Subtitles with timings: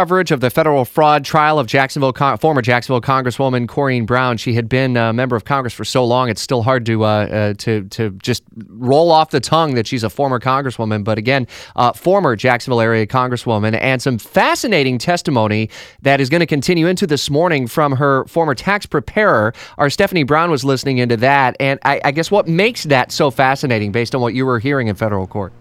[0.00, 4.38] Coverage of the federal fraud trial of Jacksonville former Jacksonville Congresswoman Corrine Brown.
[4.38, 7.08] She had been a member of Congress for so long; it's still hard to uh,
[7.08, 11.04] uh, to to just roll off the tongue that she's a former Congresswoman.
[11.04, 11.46] But again,
[11.76, 15.68] uh, former Jacksonville area Congresswoman, and some fascinating testimony
[16.00, 19.52] that is going to continue into this morning from her former tax preparer.
[19.76, 23.30] Our Stephanie Brown was listening into that, and I, I guess what makes that so
[23.30, 25.52] fascinating, based on what you were hearing in federal court.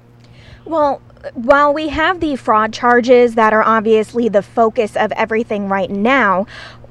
[0.63, 1.02] Well,
[1.33, 6.45] while we have the fraud charges that are obviously the focus of everything right now,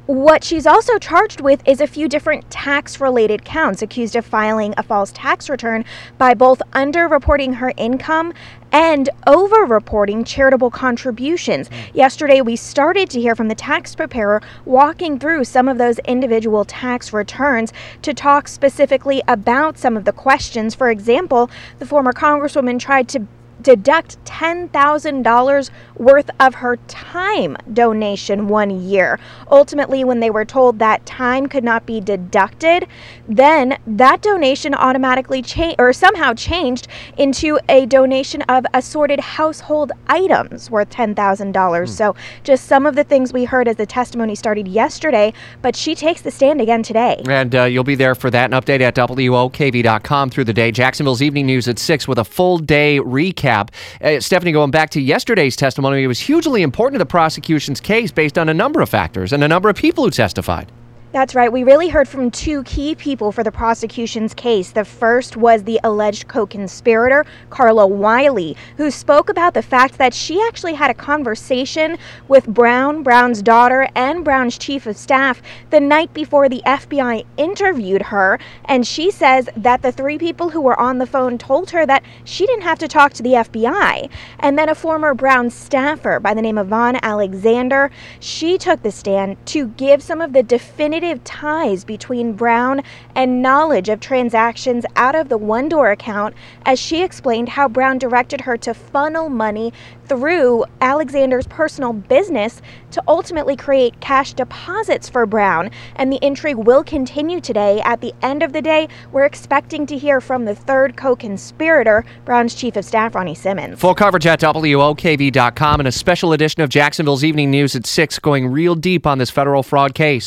[0.09, 4.73] what she's also charged with is a few different tax related counts, accused of filing
[4.79, 5.85] a false tax return
[6.17, 8.33] by both underreporting her income
[8.73, 11.69] and overreporting charitable contributions.
[11.69, 11.75] Hmm.
[11.93, 16.65] Yesterday, we started to hear from the tax preparer walking through some of those individual
[16.65, 20.75] tax returns to talk specifically about some of the questions.
[20.75, 21.51] For example,
[21.81, 23.27] the former Congresswoman tried to
[23.63, 29.19] deduct $10,000 worth of her time donation one year.
[29.51, 32.87] Ultimately, when they were told that time could not be deducted,
[33.29, 40.71] then that donation automatically changed or somehow changed into a donation of assorted household items
[40.71, 41.53] worth $10,000.
[41.53, 41.89] Mm.
[41.89, 45.95] So, just some of the things we heard as the testimony started yesterday, but she
[45.95, 47.23] takes the stand again today.
[47.29, 48.53] And uh, you'll be there for that.
[48.53, 50.71] and update at WOKV.com through the day.
[50.71, 53.71] Jacksonville's Evening News at 6 with a full day recap recap.
[54.01, 58.13] Uh, Stephanie, going back to yesterday's testimony, it was hugely important to the prosecution's case
[58.13, 60.71] based on a number of factors and a number of people who testified.
[61.11, 61.51] That's right.
[61.51, 64.73] We really heard from two key people for the prosecution's case.
[64.73, 70.13] The first was the alleged co conspirator, Carla Wiley, who spoke about the fact that
[70.13, 71.97] she actually had a conversation
[72.29, 75.41] with Brown, Brown's daughter, and Brown's chief of staff
[75.71, 78.39] the night before the FBI interviewed her.
[78.67, 82.05] And she says that the three people who were on the phone told her that
[82.25, 84.11] she didn't have to talk to the FBI.
[84.41, 87.91] And then a former Brown staffer by the name of Von Alexander,
[88.21, 92.83] she took the stand to give some of the definitive definitive ties between Brown
[93.15, 96.35] and knowledge of transactions out of the One Door account,
[96.67, 99.73] as she explained how Brown directed her to funnel money
[100.09, 105.71] through Alexander's personal business to ultimately create cash deposits for Brown.
[105.97, 107.81] And the intrigue will continue today.
[107.83, 112.05] At the end of the day, we're expecting to hear from the third co conspirator,
[112.25, 113.79] Brown's chief of staff, Ronnie Simmons.
[113.79, 118.49] Full coverage at WOKV.com and a special edition of Jacksonville's Evening News at 6 going
[118.49, 120.27] real deep on this federal fraud case.